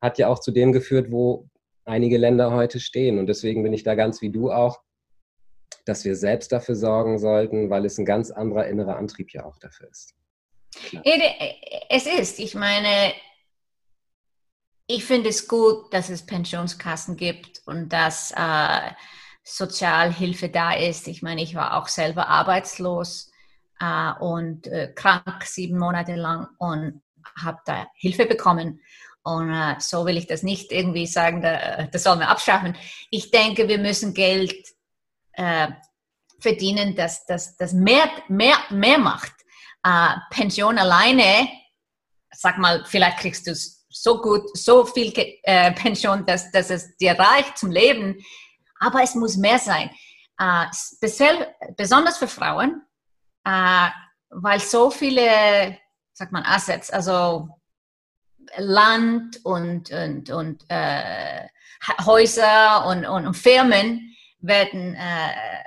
[0.00, 1.48] hat ja auch zu dem geführt, wo
[1.84, 3.18] einige Länder heute stehen.
[3.18, 4.80] Und deswegen bin ich da ganz wie du auch,
[5.84, 9.58] dass wir selbst dafür sorgen sollten, weil es ein ganz anderer innerer Antrieb ja auch
[9.58, 10.14] dafür ist.
[10.88, 11.02] Klar.
[11.88, 13.12] Es ist, ich meine,
[14.86, 18.90] ich finde es gut, dass es Pensionskassen gibt und dass äh,
[19.44, 21.06] Sozialhilfe da ist.
[21.06, 23.30] Ich meine, ich war auch selber arbeitslos
[23.78, 27.02] äh, und äh, krank sieben Monate lang und
[27.38, 28.80] habe da Hilfe bekommen.
[29.22, 32.76] Und äh, so will ich das nicht irgendwie sagen, da, das sollen wir abschaffen.
[33.10, 34.54] Ich denke, wir müssen Geld
[35.32, 35.68] äh,
[36.40, 39.32] verdienen, dass das mehr, mehr, mehr macht.
[39.82, 41.48] Äh, Pension alleine,
[42.30, 43.54] sag mal, vielleicht kriegst du
[43.88, 45.12] so gut, so viel
[45.44, 48.16] äh, Pension, dass, dass es dir reicht zum Leben
[48.84, 49.90] aber es muss mehr sein.
[50.38, 50.66] Äh,
[51.76, 52.82] besonders für Frauen,
[53.44, 53.88] äh,
[54.30, 55.78] weil so viele,
[56.12, 57.48] sagt man, Assets, also
[58.56, 61.48] Land und, und, und äh,
[62.04, 65.64] Häuser und, und, und, Firmen werden äh,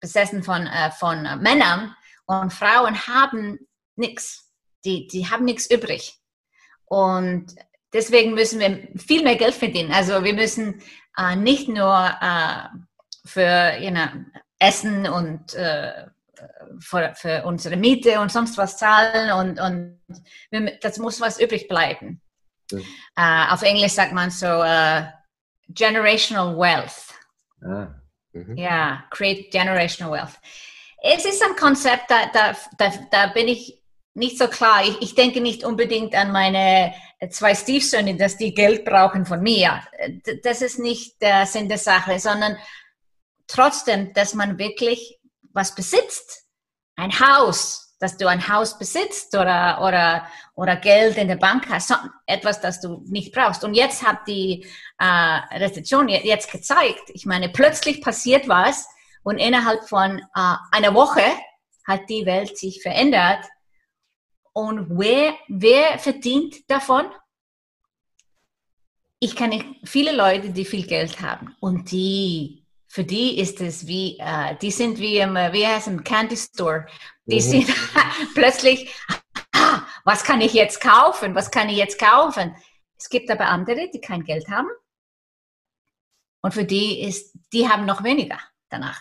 [0.00, 1.94] besessen von, äh, von Männern
[2.26, 3.58] und Frauen haben
[3.96, 4.50] nichts.
[4.84, 6.18] Die, die haben nichts übrig.
[6.86, 7.54] Und
[7.92, 9.92] deswegen müssen wir viel mehr Geld verdienen.
[9.92, 10.82] Also wir müssen
[11.16, 12.68] äh, nicht nur äh,
[13.24, 14.06] für you know,
[14.58, 16.06] Essen und äh,
[16.80, 20.00] für, für, unsere Miete und sonst was zahlen und, und
[20.50, 22.20] wir, das muss was übrig bleiben.
[22.70, 22.84] Mhm.
[23.16, 25.02] auf Englisch sagt man so uh,
[25.68, 27.12] generational wealth.
[27.62, 27.94] Ah.
[28.32, 28.56] Mhm.
[28.56, 30.38] Ja, create generational wealth.
[31.02, 33.81] Es ist ein Konzept, da, da, da, da bin ich
[34.14, 34.84] nicht so klar.
[34.84, 36.94] Ich, ich denke nicht unbedingt an meine
[37.30, 39.82] zwei Stiefsöhne, dass die Geld brauchen von mir.
[40.42, 42.56] Das ist nicht der Sinn der Sache, sondern
[43.46, 45.18] trotzdem, dass man wirklich
[45.52, 46.44] was besitzt.
[46.96, 51.94] Ein Haus, dass du ein Haus besitzt oder, oder, oder Geld in der Bank hast,
[52.26, 53.64] etwas, das du nicht brauchst.
[53.64, 54.66] Und jetzt hat die
[54.98, 55.04] äh,
[55.56, 58.86] Rezession jetzt gezeigt, ich meine, plötzlich passiert was
[59.22, 61.22] und innerhalb von äh, einer Woche
[61.86, 63.44] hat die Welt sich verändert
[64.52, 67.06] und wer, wer verdient davon?
[69.18, 74.18] Ich kenne viele Leute, die viel Geld haben und die, für die ist es wie,
[74.20, 76.86] uh, die sind wie im, wie heißt im Candy Store.
[77.24, 77.40] Die mhm.
[77.40, 77.74] sind
[78.34, 78.92] plötzlich,
[79.54, 81.34] ah, was kann ich jetzt kaufen?
[81.34, 82.54] Was kann ich jetzt kaufen?
[82.98, 84.68] Es gibt aber andere, die kein Geld haben.
[86.42, 88.38] Und für die ist, die haben noch weniger
[88.68, 89.00] danach.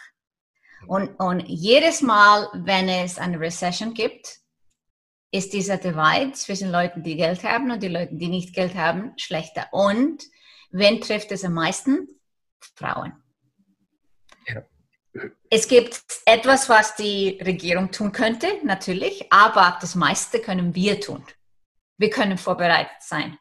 [0.87, 4.40] Und, und jedes Mal, wenn es eine Recession gibt,
[5.31, 9.13] ist dieser Divide zwischen Leuten, die Geld haben und die Leuten, die nicht Geld haben,
[9.17, 9.67] schlechter.
[9.71, 10.23] Und
[10.71, 12.07] wen trifft es am meisten?
[12.75, 13.13] Frauen.
[14.47, 14.61] Ja.
[15.49, 21.25] Es gibt etwas, was die Regierung tun könnte, natürlich, aber das meiste können wir tun.
[21.97, 23.37] Wir können vorbereitet sein.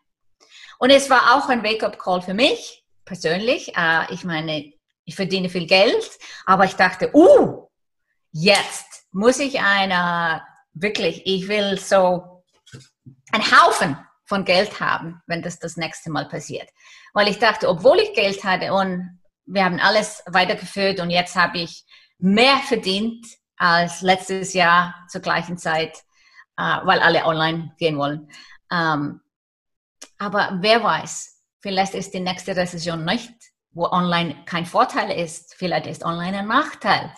[0.78, 3.76] Und es war auch ein Wake-up-Call für mich persönlich.
[3.76, 4.72] Äh, ich meine,
[5.04, 7.68] ich verdiene viel Geld, aber ich dachte, uh,
[8.32, 12.44] jetzt muss ich einer, wirklich, ich will so
[13.32, 16.68] einen Haufen von Geld haben, wenn das das nächste Mal passiert.
[17.12, 21.58] Weil ich dachte, obwohl ich Geld hatte und wir haben alles weitergeführt und jetzt habe
[21.58, 21.84] ich
[22.18, 25.96] mehr verdient als letztes Jahr zur gleichen Zeit,
[26.56, 28.30] äh, weil alle online gehen wollen.
[28.70, 29.20] Ähm,
[30.18, 33.34] aber wer weiß, vielleicht ist die nächste Rezession nicht
[33.72, 37.12] wo online kein Vorteil ist, vielleicht ist online ein Nachteil.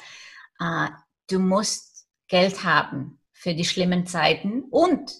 [0.61, 0.88] Äh,
[1.31, 5.13] du musst Geld haben für die schlimmen Zeiten und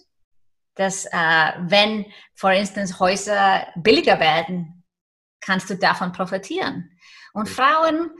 [0.75, 4.85] dass äh, wenn, for instance, Häuser billiger werden,
[5.41, 6.91] kannst du davon profitieren.
[7.35, 8.11] Und Frauen,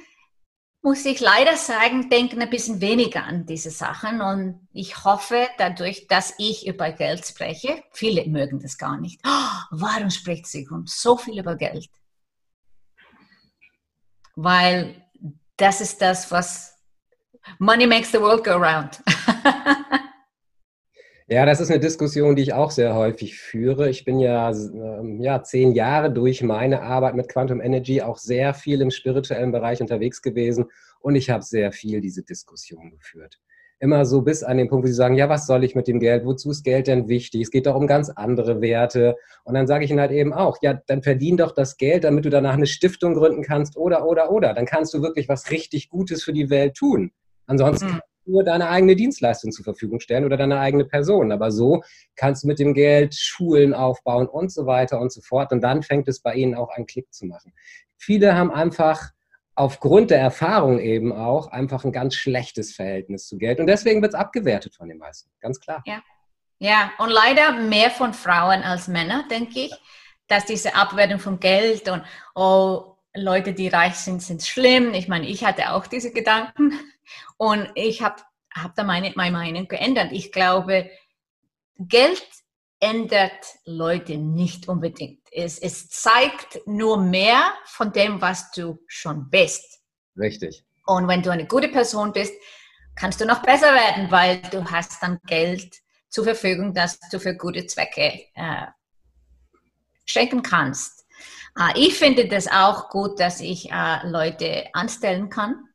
[0.83, 4.21] muss ich leider sagen, denken ein bisschen weniger an diese Sachen.
[4.21, 7.83] Und ich hoffe dadurch, dass ich über Geld spreche.
[7.93, 9.21] Viele mögen das gar nicht.
[9.25, 11.89] Oh, warum spricht sie so viel über Geld?
[14.37, 15.03] weil
[15.57, 16.75] das ist das, was
[17.59, 19.03] Money makes the world go round.
[21.29, 23.89] Ja, das ist eine Diskussion, die ich auch sehr häufig führe.
[23.89, 28.53] Ich bin ja, ähm, ja zehn Jahre durch meine Arbeit mit Quantum Energy auch sehr
[28.53, 30.67] viel im spirituellen Bereich unterwegs gewesen
[31.01, 33.41] und ich habe sehr viel diese Diskussion geführt
[33.83, 35.99] immer so bis an den Punkt, wo sie sagen, ja, was soll ich mit dem
[35.99, 36.25] Geld?
[36.25, 37.43] Wozu ist Geld denn wichtig?
[37.43, 39.17] Es geht doch um ganz andere Werte.
[39.43, 42.25] Und dann sage ich ihnen halt eben auch, ja, dann verdien doch das Geld, damit
[42.25, 44.55] du danach eine Stiftung gründen kannst oder, oder, oder.
[44.55, 47.11] Dann kannst du wirklich was richtig Gutes für die Welt tun.
[47.47, 48.01] Ansonsten mhm.
[48.25, 51.33] Nur deine eigene Dienstleistung zur Verfügung stellen oder deine eigene Person.
[51.33, 51.83] Aber so
[52.17, 55.53] kannst du mit dem Geld Schulen aufbauen und so weiter und so fort.
[55.53, 57.53] Und dann fängt es bei ihnen auch an, Klick zu machen.
[57.99, 59.11] Viele haben einfach
[59.55, 63.61] aufgrund der Erfahrung eben auch einfach ein ganz schlechtes Verhältnis zu Geld.
[63.61, 65.83] Und deswegen wird es abgewertet von den meisten, ganz klar.
[65.87, 66.03] Ja.
[66.59, 69.73] ja, und leider mehr von Frauen als Männer, denke ich,
[70.27, 72.03] dass diese Abwertung von Geld und
[72.35, 74.95] oh, Leute, die reich sind, sind schlimm.
[74.95, 76.73] Ich meine, ich hatte auch diese Gedanken
[77.37, 78.23] und ich habe
[78.55, 80.13] hab da meine, meine Meinung geändert.
[80.13, 80.91] Ich glaube,
[81.79, 82.27] Geld
[82.81, 85.21] ändert Leute nicht unbedingt.
[85.31, 89.81] Es, es zeigt nur mehr von dem, was du schon bist.
[90.17, 90.65] Richtig.
[90.87, 92.35] Und wenn du eine gute Person bist,
[92.95, 95.77] kannst du noch besser werden, weil du hast dann Geld
[96.09, 98.67] zur Verfügung, das du für gute Zwecke äh,
[100.05, 101.07] schenken kannst.
[101.59, 105.69] Äh, ich finde das auch gut, dass ich äh, Leute anstellen kann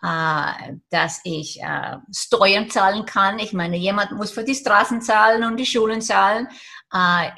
[0.00, 3.38] dass ich äh, Steuern zahlen kann.
[3.38, 6.48] Ich meine, jemand muss für die Straßen zahlen und die Schulen zahlen.
[6.92, 7.30] Äh,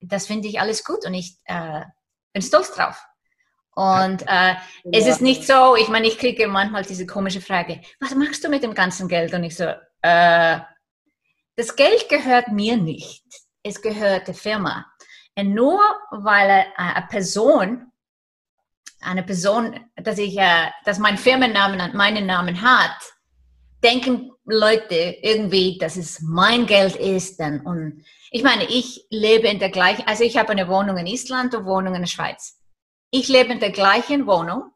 [0.00, 3.02] das finde ich alles gut und ich bin stolz drauf.
[3.74, 4.54] Und äh,
[4.92, 8.48] es ist nicht so, ich meine, ich kriege manchmal diese komische Frage, was machst du
[8.48, 9.34] mit dem ganzen Geld?
[9.34, 9.64] Und ich so,
[10.02, 10.60] äh,
[11.56, 13.24] das Geld gehört mir nicht,
[13.62, 14.86] es gehört der Firma.
[15.36, 17.90] Und nur weil eine Person
[19.00, 22.96] eine Person, dass ich, äh, dass mein Firmennamen meinen Namen hat,
[23.82, 27.38] denken Leute irgendwie, dass es mein Geld ist.
[27.38, 31.06] Dann, und ich meine, ich lebe in der gleichen, also ich habe eine Wohnung in
[31.06, 32.60] Island und Wohnung in der Schweiz.
[33.10, 34.72] Ich lebe in der gleichen Wohnung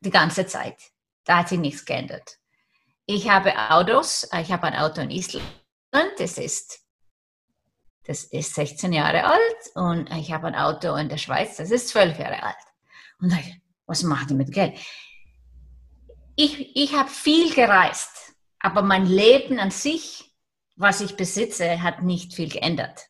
[0.00, 0.80] die ganze Zeit.
[1.24, 2.38] Da hat sich nichts geändert.
[3.06, 5.46] Ich habe Autos, ich habe ein Auto in Island,
[6.18, 6.83] das ist
[8.06, 9.40] das ist 16 Jahre alt
[9.74, 12.56] und ich habe ein Auto in der Schweiz, das ist 12 Jahre alt.
[13.20, 14.78] Und ich, was macht ihr mit Geld?
[16.36, 20.32] Ich, ich habe viel gereist, aber mein Leben an sich,
[20.76, 23.06] was ich besitze, hat nicht viel geändert.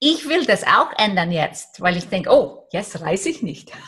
[0.00, 3.70] Ich will das auch ändern jetzt, weil ich denke, oh, jetzt reise ich nicht.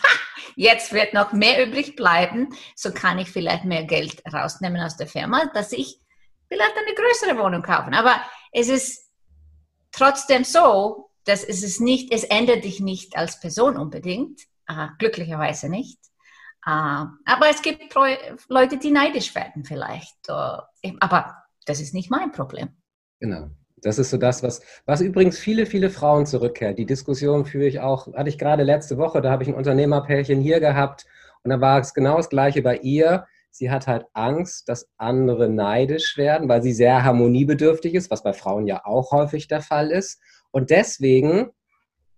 [0.56, 5.08] Jetzt wird noch mehr übrig bleiben, so kann ich vielleicht mehr Geld rausnehmen aus der
[5.08, 5.98] Firma, dass ich
[6.46, 7.92] vielleicht eine größere Wohnung kaufen.
[7.92, 9.03] Aber es ist
[9.94, 15.68] trotzdem so, dass es ist nicht, es ändert dich nicht als Person unbedingt, äh, glücklicherweise
[15.68, 15.98] nicht.
[16.66, 17.94] Äh, aber es gibt
[18.48, 20.16] Leute, die neidisch werden vielleicht.
[20.28, 22.68] Äh, aber das ist nicht mein Problem.
[23.20, 23.50] Genau.
[23.76, 26.78] Das ist so das, was, was übrigens viele, viele Frauen zurückkehrt.
[26.78, 30.40] Die Diskussion führe ich auch, hatte ich gerade letzte Woche, da habe ich ein Unternehmerpärchen
[30.40, 31.04] hier gehabt
[31.42, 33.26] und da war es genau das Gleiche bei ihr.
[33.56, 38.32] Sie hat halt Angst, dass andere neidisch werden, weil sie sehr harmoniebedürftig ist, was bei
[38.32, 40.20] Frauen ja auch häufig der Fall ist.
[40.50, 41.50] Und deswegen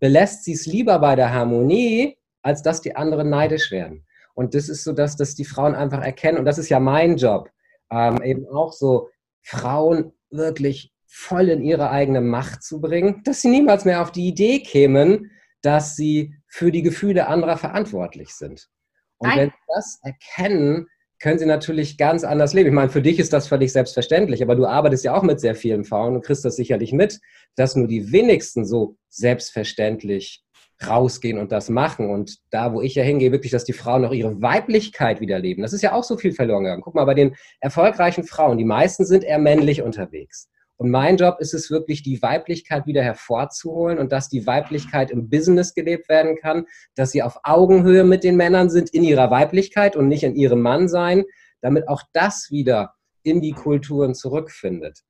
[0.01, 4.07] belässt sie es lieber bei der Harmonie, als dass die anderen neidisch werden.
[4.33, 6.39] Und das ist so, dass das die Frauen einfach erkennen.
[6.39, 7.51] Und das ist ja mein Job,
[7.91, 9.11] ähm, eben auch so
[9.43, 14.27] Frauen wirklich voll in ihre eigene Macht zu bringen, dass sie niemals mehr auf die
[14.27, 18.71] Idee kämen, dass sie für die Gefühle anderer verantwortlich sind.
[19.19, 19.39] Und Nein.
[19.39, 20.87] wenn sie das erkennen,
[21.21, 22.69] können sie natürlich ganz anders leben.
[22.69, 25.55] Ich meine, für dich ist das völlig selbstverständlich, aber du arbeitest ja auch mit sehr
[25.55, 27.21] vielen Frauen und kriegst das sicherlich mit,
[27.55, 30.45] dass nur die wenigsten so selbstverständlich
[30.87, 32.11] rausgehen und das machen.
[32.11, 35.63] Und da, wo ich ja hingehe, wirklich, dass die Frauen auch ihre Weiblichkeit wieder leben.
[35.63, 36.83] Das ist ja auch so viel verloren gegangen.
[36.83, 40.49] Guck mal, bei den erfolgreichen Frauen, die meisten sind eher männlich unterwegs.
[40.79, 45.31] Und mein Job ist es wirklich, die Weiblichkeit wieder hervorzuholen und dass die Weiblichkeit im
[45.31, 49.97] Business gelebt werden kann, dass sie auf Augenhöhe mit den Männern sind in ihrer Weiblichkeit
[49.97, 51.25] und nicht in ihrem Mannsein,
[51.63, 55.01] damit auch das wieder in die Kulturen zurückfindet.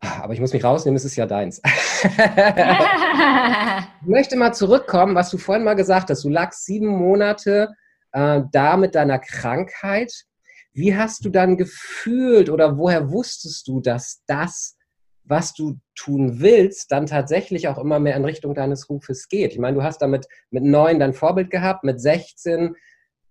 [0.00, 1.62] Aber ich muss mich rausnehmen, es ist ja deins.
[2.04, 2.10] ich
[4.06, 6.24] möchte mal zurückkommen, was du vorhin mal gesagt hast.
[6.24, 7.70] Du lagst sieben Monate
[8.12, 10.12] äh, da mit deiner Krankheit.
[10.74, 14.76] Wie hast du dann gefühlt oder woher wusstest du, dass das,
[15.22, 19.52] was du tun willst, dann tatsächlich auch immer mehr in Richtung deines Rufes geht?
[19.52, 22.74] Ich meine, du hast damit mit neun dein Vorbild gehabt, mit 16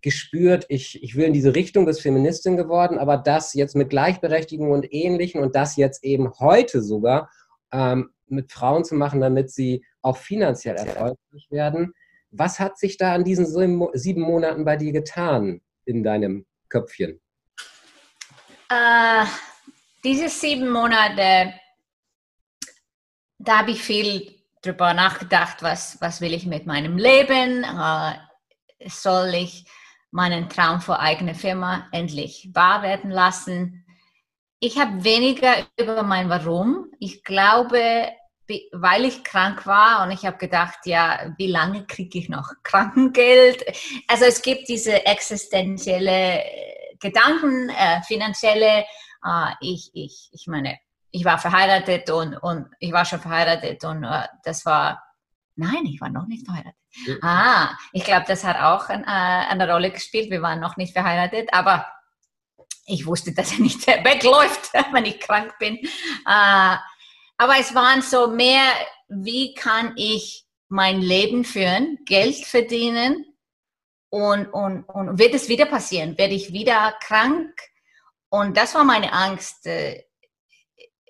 [0.02, 4.72] gespürt, ich, ich will in diese Richtung, bis Feministin geworden, aber das jetzt mit Gleichberechtigung
[4.72, 7.30] und Ähnlichen und das jetzt eben heute sogar
[7.72, 11.94] ähm, mit Frauen zu machen, damit sie auch finanziell erfolgreich werden.
[12.32, 17.20] Was hat sich da an diesen sieben Monaten bei dir getan in deinem Köpfchen?
[18.74, 19.26] Äh,
[20.04, 21.54] diese sieben Monate,
[23.38, 27.64] da habe ich viel drüber nachgedacht, was, was will ich mit meinem Leben?
[27.64, 28.14] Äh,
[28.90, 29.66] soll ich
[30.12, 33.86] meinen Traum für eigene Firma endlich wahr werden lassen?
[34.60, 36.88] Ich habe weniger über mein Warum.
[37.00, 38.10] Ich glaube,
[38.72, 43.64] weil ich krank war und ich habe gedacht, ja, wie lange kriege ich noch Krankengeld?
[44.08, 46.44] Also es gibt diese existenzielle
[47.04, 48.86] Gedanken, äh, finanzielle.
[49.24, 50.80] Äh, ich, ich, ich meine,
[51.12, 55.04] ich war verheiratet und, und ich war schon verheiratet und äh, das war,
[55.56, 56.80] nein, ich war noch nicht verheiratet.
[57.06, 57.20] Mhm.
[57.22, 60.32] Ah, ich glaube, das hat auch ein, äh, eine Rolle gespielt.
[60.32, 61.86] Wir waren noch nicht verheiratet, aber
[62.86, 65.78] ich wusste, dass er nicht wegläuft, wenn ich krank bin.
[65.78, 66.78] Äh,
[67.38, 68.64] aber es waren so mehr,
[69.10, 73.33] wie kann ich mein Leben führen, Geld verdienen
[74.14, 76.16] und, und, und wird es wieder passieren?
[76.20, 77.50] Werde ich wieder krank?
[78.30, 79.66] Und das war meine Angst.
[79.66, 80.04] Äh,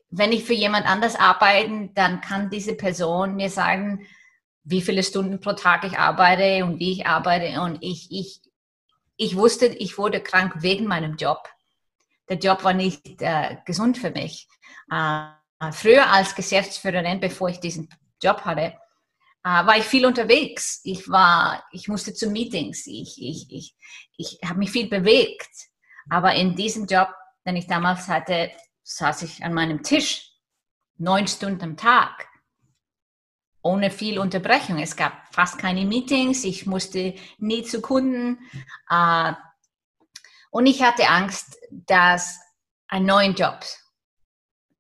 [0.10, 4.08] wenn ich für jemand anders arbeite, dann kann diese Person mir sagen,
[4.63, 7.60] wie viele Stunden pro Tag ich arbeite und wie ich arbeite.
[7.60, 8.39] Und ich, ich,
[9.18, 11.50] ich wusste, ich wurde krank wegen meinem Job.
[12.30, 14.48] Der Job war nicht äh, gesund für mich.
[14.89, 15.26] Äh,
[15.74, 17.89] früher als Geschäftsführerin, bevor ich diesen
[18.22, 18.76] Job hatte,
[19.44, 20.82] war ich viel unterwegs.
[20.84, 22.88] Ich war, ich musste zu Meetings.
[22.88, 23.76] Ich, ich, ich,
[24.18, 25.50] ich habe mich viel bewegt.
[26.10, 27.10] Aber in diesem Job,
[27.46, 28.52] den ich damals hatte,
[28.84, 30.32] saß ich an meinem Tisch
[30.98, 32.28] neun Stunden am Tag
[33.64, 34.78] ohne viel Unterbrechung.
[34.78, 36.44] Es gab fast keine Meetings.
[36.44, 38.40] Ich musste nie zu Kunden.
[38.90, 39.34] Äh,
[40.52, 42.40] und ich hatte Angst, dass
[42.88, 43.60] ein neuen Job,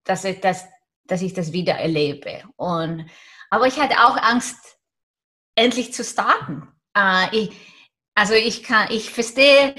[0.03, 0.65] dass ich das,
[1.05, 2.43] dass ich das wieder erlebe.
[2.57, 3.09] Und
[3.53, 4.79] aber ich hatte auch Angst,
[5.53, 6.67] endlich zu starten.
[6.97, 7.51] Äh, ich,
[8.15, 9.75] also ich kann, ich verstehe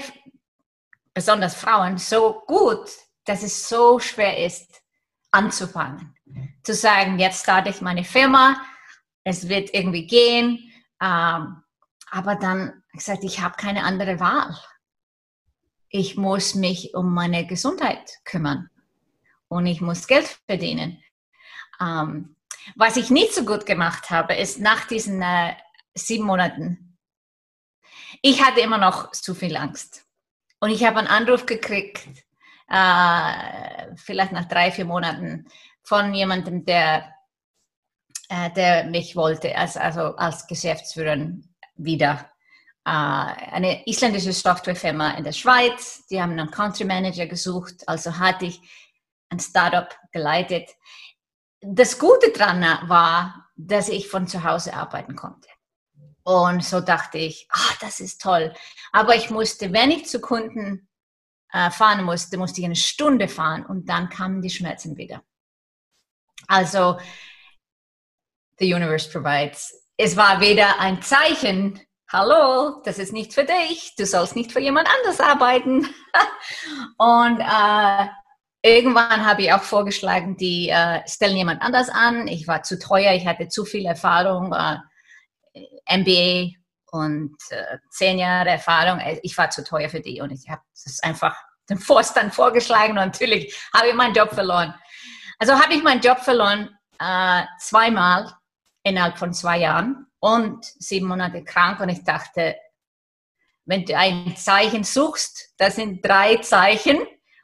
[1.13, 2.89] besonders Frauen so gut,
[3.25, 4.81] dass es so schwer ist,
[5.29, 6.15] anzufangen.
[6.63, 8.61] Zu sagen, jetzt starte ich meine Firma,
[9.25, 10.71] es wird irgendwie gehen.
[11.01, 11.61] Ähm,
[12.11, 14.57] aber dann gesagt, ich habe keine andere Wahl.
[15.89, 18.69] Ich muss mich um meine Gesundheit kümmern
[19.49, 21.03] und ich muss Geld verdienen.
[21.81, 22.34] Ähm,
[22.75, 25.53] was ich nicht so gut gemacht habe, ist nach diesen äh,
[25.93, 26.97] sieben Monaten,
[28.21, 30.05] ich hatte immer noch zu viel Angst.
[30.59, 32.07] Und ich habe einen Anruf gekriegt,
[32.69, 35.47] äh, vielleicht nach drei, vier Monaten,
[35.83, 37.13] von jemandem, der,
[38.29, 41.17] äh, der mich wollte, als, also als Geschäftsführer
[41.75, 42.31] wieder.
[42.85, 48.45] Äh, eine isländische Softwarefirma in der Schweiz, die haben einen Country Manager gesucht, also hatte
[48.45, 48.59] ich
[49.29, 50.69] ein Startup geleitet
[51.73, 55.49] das Gute daran war, dass ich von zu Hause arbeiten konnte.
[56.23, 58.53] Und so dachte ich, ah, das ist toll.
[58.91, 60.87] Aber ich musste, wenn ich zu Kunden
[61.51, 65.23] äh, fahren musste, musste ich eine Stunde fahren und dann kamen die Schmerzen wieder.
[66.47, 66.99] Also,
[68.59, 69.73] the universe provides.
[69.97, 71.79] Es war weder ein Zeichen,
[72.11, 75.87] hallo, das ist nicht für dich, du sollst nicht für jemand anders arbeiten.
[76.97, 78.07] und äh,
[78.65, 82.27] irgendwann habe ich auch vorgeschlagen, die äh, stellen jemand anders an.
[82.27, 84.77] Ich war zu teuer, ich hatte zu viel Erfahrung, äh,
[85.87, 86.55] MBA
[86.91, 88.99] und äh, zehn Jahre Erfahrung.
[88.99, 91.37] Äh, ich war zu teuer für die und ich habe das einfach
[91.69, 94.73] dem Forst dann vorgeschlagen und natürlich habe ich meinen Job verloren.
[95.37, 98.33] Also habe ich meinen Job verloren äh, zweimal
[98.83, 102.55] innerhalb von zwei Jahren und sieben Monate krank und ich dachte,
[103.65, 106.97] wenn du ein Zeichen suchst, das sind drei Zeichen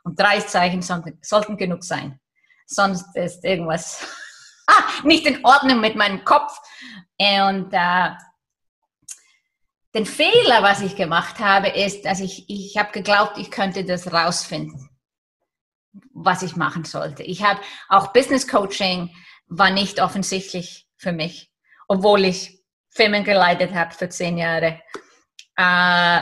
[0.03, 2.19] und drei Zeichen sollten, genug sein.
[2.65, 4.07] Sonst ist irgendwas
[5.03, 6.57] nicht in Ordnung mit meinem Kopf.
[7.17, 8.09] Und äh,
[9.93, 14.11] den Fehler, was ich gemacht habe, ist, dass ich, ich habe geglaubt, ich könnte das
[14.11, 14.89] rausfinden,
[16.13, 17.23] was ich machen sollte.
[17.23, 19.13] Ich habe auch Business Coaching
[19.47, 21.51] war nicht offensichtlich für mich,
[21.89, 24.81] obwohl ich Firmen geleitet habe für zehn Jahre.
[25.57, 26.21] Äh,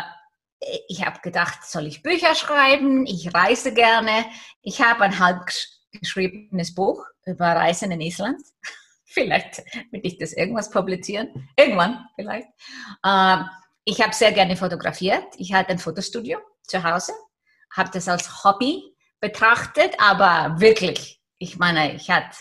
[0.88, 3.05] ich habe gedacht, soll ich Bücher schreiben?
[3.05, 4.26] Ich reise gerne.
[4.62, 5.49] Ich habe ein halb
[5.91, 8.41] geschriebenes Buch über Reisen in Island.
[9.05, 11.49] vielleicht will ich das irgendwas publizieren.
[11.57, 12.47] Irgendwann vielleicht.
[13.03, 13.38] Äh,
[13.86, 15.26] ich habe sehr gerne fotografiert.
[15.38, 17.14] Ich hatte ein Fotostudio zu Hause,
[17.76, 22.38] habe das als Hobby betrachtet, aber wirklich, ich meine, ich hatte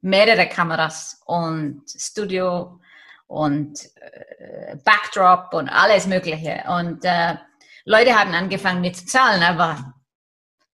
[0.00, 2.80] mehrere Kameras und Studio
[3.28, 6.64] und äh, Backdrop und alles Mögliche.
[6.68, 7.36] Und äh,
[7.84, 9.94] Leute haben angefangen mit zahlen, aber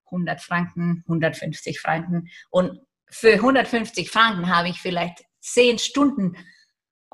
[0.06, 2.28] 100 Franken, 150 Franken.
[2.50, 2.80] Und
[3.10, 6.36] für 150 Franken habe ich vielleicht 10 Stunden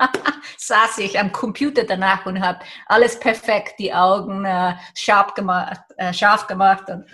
[0.56, 6.12] saß ich am Computer danach und habe alles perfekt, die Augen äh, scharf gemacht, äh,
[6.12, 6.88] scharf gemacht.
[6.88, 7.04] Und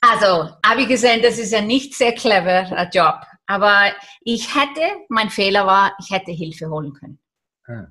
[0.00, 3.20] also habe ich gesehen, das ist ja nicht sehr clever Job.
[3.50, 3.90] Aber
[4.20, 7.18] ich hätte, mein Fehler war, ich hätte Hilfe holen können.
[7.66, 7.88] Ah.